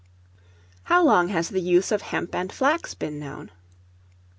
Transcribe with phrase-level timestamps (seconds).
[0.85, 3.51] How long has the use of Hemp and Flax been known?